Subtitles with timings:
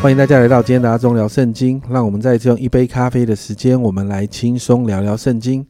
[0.00, 1.82] 欢迎大家来到今天的阿忠聊圣经。
[1.90, 5.66] 让我们在这用一杯咖啡的时间，我们来轻松聊聊圣经。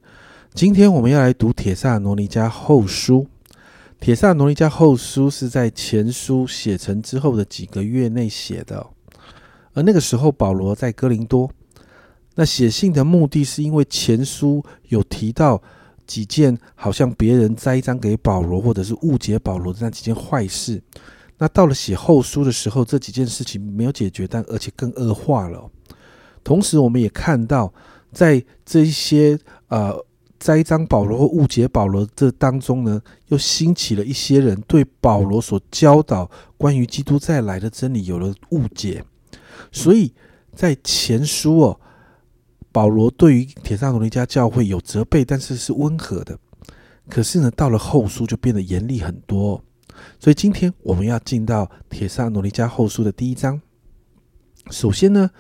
[0.53, 3.27] 今天我们要来读《铁萨罗尼迦后书》。
[3.99, 8.87] 《铁萨罗尼迦后书》是在前书写成之后的几个月内写的，
[9.73, 11.51] 而那个时候保罗在哥林多。
[12.35, 15.61] 那写信的目的是因为前书有提到
[16.07, 20.83] 几件好像别人栽赃给保罗，或者是误解保罗的那几件坏事。
[21.39, 25.71] 那到了写后书的时候，这几件事情没有解决，但而且更恶化了。
[26.43, 27.73] 同时，我们也看到，
[28.13, 29.39] 在这一些
[29.69, 29.97] 呃
[30.39, 39.05] 栽赃保罗或误解保罗这当中呢，又兴起了一些人对保罗所教导关于基督再来的真理有了误解。
[39.71, 40.13] 所以
[40.55, 41.81] 在前书哦，
[42.73, 46.39] 保罗对于铁萨罗尼迦教会有责备，但是是温和的。
[47.09, 49.63] 可是呢，到了后书就变得严厉很多。
[50.19, 53.61] 所以今天我们要进到《铁萨罗尼迦后书》的第一章。
[54.71, 55.31] 首先呢，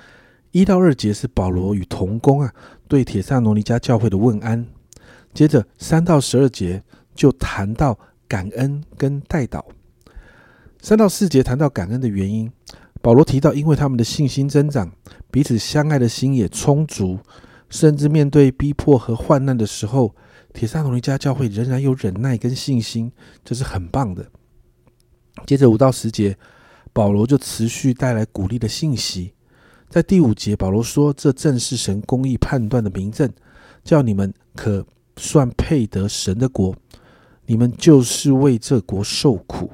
[0.52, 2.52] 一到二节是保罗与同工啊
[2.86, 4.66] 对铁萨罗尼迦教会的问安。
[5.34, 6.82] 接着三到十二节
[7.14, 9.62] 就谈到感恩跟代祷。
[10.80, 12.50] 三到四节谈到感恩的原因，
[13.02, 14.90] 保罗提到因为他们的信心增长，
[15.30, 17.18] 彼此相爱的心也充足，
[17.68, 20.14] 甚至面对逼迫和患难的时候，
[20.54, 23.12] 铁萨罗尼迦教会仍然有忍耐跟信心，
[23.44, 24.24] 这是很棒的。
[25.46, 26.36] 接着五到十节，
[26.92, 29.32] 保罗就持续带来鼓励的信息。
[29.88, 33.30] 在第五节，保罗说：“这正是神公义判断的明证，
[33.82, 34.84] 叫你们可
[35.16, 36.74] 算配得神的国。
[37.46, 39.70] 你们就是为这国受苦。”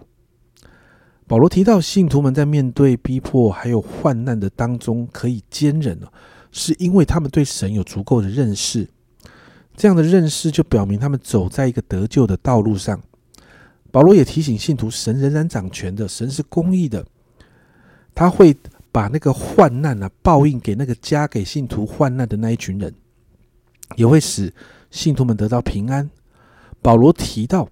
[1.26, 5.98] 保罗提到，信徒们在面对逼迫还有患难的当中可以坚忍
[6.52, 8.88] 是因为他们对神有足够的认识。
[9.74, 13.02] 这样的认识就表明他们走在一个得救的道路上。
[13.94, 17.06] 保罗也提醒信徒，神仍然掌权的，神是公义的，
[18.12, 18.56] 他会
[18.90, 22.92] 把那个患难啊报应给那个加给信徒患难的那一群人，
[23.94, 24.52] 也会使
[24.90, 26.10] 信徒们得到平安。
[26.82, 27.68] 保罗提到，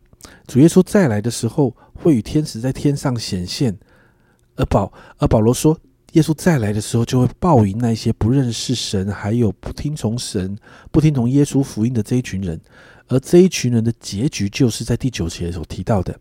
[0.46, 3.76] 主耶稣再来的时候，会与天使在天上显现，
[4.54, 5.76] 而保而保罗说，
[6.12, 10.56] 耶稣再来的时候，就会报应那些不认识神，还有不听从神、
[10.92, 12.60] 不听从耶稣福音的这一群人。
[13.08, 16.18] 而这一群人的结局，就是在第九节所提到的，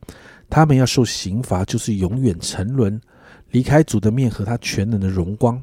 [0.49, 2.99] 他们要受刑罚，就是永远沉沦，
[3.51, 5.61] 离开主的面和他全能的荣光。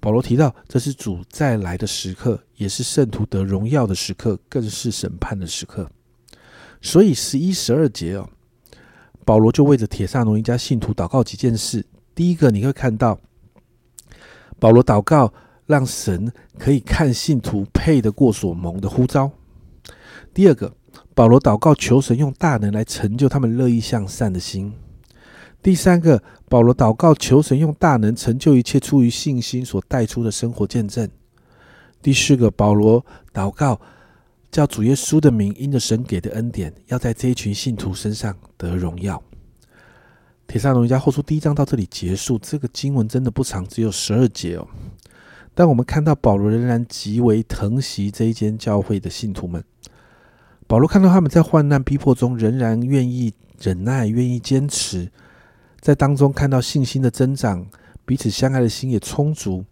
[0.00, 5.88] 保罗提到，这是主再来的时刻，也是圣徒得荣耀的时刻，更是审判的时刻。
[6.80, 8.28] 所以十一、十二节哦，
[9.24, 11.86] 保罗就为着铁萨罗一家信徒祷告几件事。
[12.14, 13.16] 第一个，你会看到
[14.58, 15.32] 保罗祷告，
[15.66, 19.30] 让神可以看信徒配得过所蒙的呼召。
[20.34, 20.74] 第二个，
[21.14, 24.72] 保罗祷告求神用大能来成就他们乐意向善的心。
[25.62, 31.08] 第三个，保罗祷告求神用大能成就一切出于信心所带出的生活见证。
[32.00, 33.80] 第四个，保罗祷告
[34.50, 39.22] 叫主耶稣的名因着神给的恩典，要在这一群信徒身上得荣耀。
[40.48, 44.66] 铁萨罗尼迦后书第一章到这里结束，这个经文真的不长，只有十二节哦。
[45.54, 49.62] 但我们看到保罗仍然极为疼惜这一间教会的信徒们。
[50.72, 55.06] 保罗看到他们在患难逼迫中仍然愿意忍耐，愿意坚持，
[55.82, 57.66] 在当中看到信心的增长，
[58.06, 59.62] 彼此相爱的心也充足。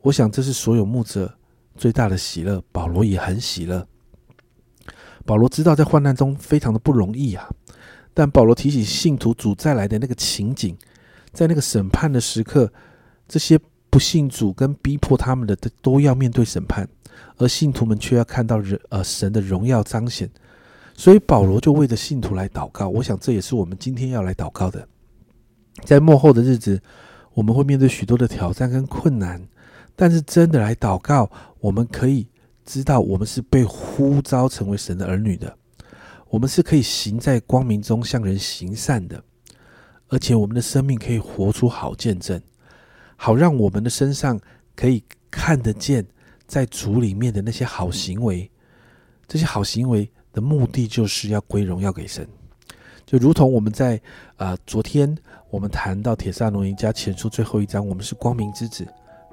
[0.00, 1.32] 我想这是所有牧者
[1.76, 2.60] 最大的喜乐。
[2.72, 3.86] 保罗也很喜乐。
[5.24, 7.48] 保罗知道在患难中非常的不容易啊，
[8.12, 10.76] 但保罗提醒信徒主再来的那个情景，
[11.32, 12.72] 在那个审判的时刻，
[13.28, 13.56] 这些
[13.90, 16.88] 不信主跟逼迫他们的都都要面对审判。
[17.36, 20.30] 而信徒们却要看到人呃神的荣耀彰显，
[20.94, 22.88] 所以保罗就为着信徒来祷告。
[22.88, 24.86] 我想这也是我们今天要来祷告的。
[25.84, 26.80] 在幕后的日子，
[27.32, 29.42] 我们会面对许多的挑战跟困难，
[29.96, 32.26] 但是真的来祷告，我们可以
[32.66, 35.56] 知道我们是被呼召成为神的儿女的，
[36.28, 39.22] 我们是可以行在光明中向人行善的，
[40.08, 42.40] 而且我们的生命可以活出好见证，
[43.22, 44.40] 好让我们的身上
[44.74, 46.02] 可以看得见。
[46.46, 48.50] 在主里面的那些好行为，
[49.28, 52.26] 这些好行为的目的就是要归荣耀给神，
[53.06, 54.00] 就如同我们在
[54.36, 55.16] 啊昨天
[55.48, 58.84] 我们谈到铁萨罗尼迦前书最后一章，我们是光明之子，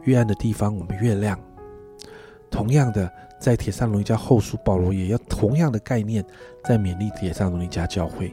[0.04, 1.40] 越暗的地方我们越亮。
[2.52, 6.24] 同样的，在铁萨罗尼迦后书，保罗也要同样的概念，
[6.64, 8.28] 在勉励铁萨罗尼迦教会。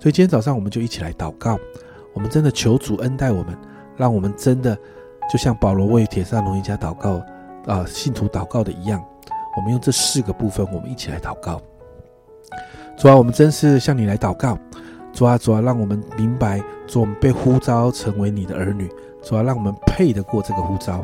[0.00, 1.56] 所以今天早上我们就一起来祷告，
[2.14, 3.56] 我们真的求主恩待我们，
[3.96, 4.76] 让我们真的
[5.30, 7.22] 就像保罗为铁萨罗尼迦祷告。
[7.66, 9.02] 啊，信徒祷告的一样，
[9.56, 11.58] 我们用这四个部分，我们一起来祷告。
[12.94, 14.58] 主啊，我们真是向你来祷告。
[15.14, 18.86] 主啊，主啊，让我们明白主，我们被呼召成为你的儿女，
[19.22, 21.02] 主要让我们配得过这个呼召，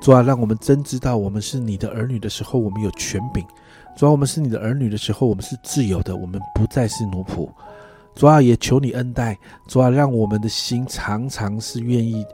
[0.00, 3.44] 主要让我们真知道我们是你的儿女的时候，我们有权柄；
[3.94, 7.46] 主要我们是你的儿女的时候，我们是自由的，我们不再是奴仆。
[8.18, 9.38] 主要也求你恩待，
[9.68, 12.26] 主要让我们的心常常是愿意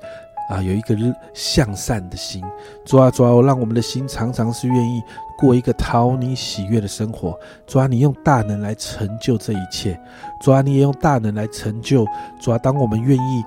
[0.48, 0.96] 啊，有一个
[1.34, 2.42] 向善的心。
[2.86, 5.02] 主要主要让我们的心常常是愿意
[5.36, 7.38] 过一个讨你喜悦的生活。
[7.66, 10.00] 主要你用大能来成就这一切。
[10.40, 12.06] 主要你也用大能来成就。
[12.40, 13.44] 主要当我们愿意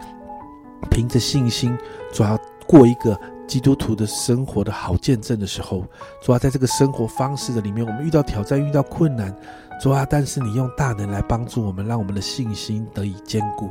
[0.92, 1.76] 凭着信心，
[2.14, 2.38] 主要
[2.68, 5.86] 过一个基督徒的生活的好见证的时候，
[6.22, 9.34] 主要在这个生活方式的里面，我们遇到挑战，遇到困难。
[9.82, 13.70] 主啊，但是你用大能来帮助我们，让我们的信心得以坚固，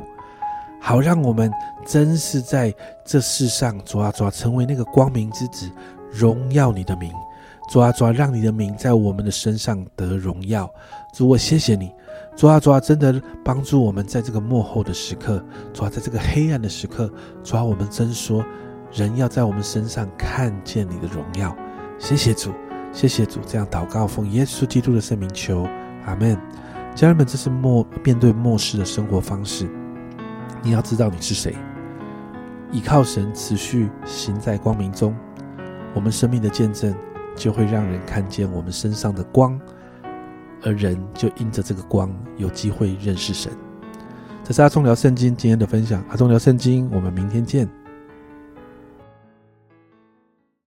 [0.81, 1.51] 好让我们
[1.85, 2.73] 真是在
[3.05, 5.69] 这世上，主啊，主啊，成为那个光明之子，
[6.11, 7.11] 荣耀你的名。
[7.69, 10.69] 主啊，主啊，让你的名在我们的身上得荣耀。
[11.13, 11.91] 主，我谢谢你。
[12.37, 17.11] 主啊，主啊，真的帮助我们在这个幕后的时刻，主啊，在这个黑暗的时刻，
[17.43, 18.41] 主啊，我们真说，
[18.91, 21.55] 人要在我们身上看见你的荣耀。
[21.99, 22.51] 谢谢主，
[22.91, 25.67] 谢谢主，这样祷告奉耶稣基督的圣名求。
[26.05, 26.39] 阿门，
[26.95, 29.69] 家人们，这是末面对末世的生活方式。
[30.63, 31.55] 你要知道你是谁，
[32.71, 35.15] 依靠神，持续行在光明中，
[35.93, 36.95] 我们生命的见证
[37.35, 39.59] 就会让人看见我们身上的光，
[40.63, 43.51] 而人就因着这个光有机会认识神。
[44.43, 47.67] 这是阿忠聊圣经今天的分享，阿忠聊圣经，我们明天见。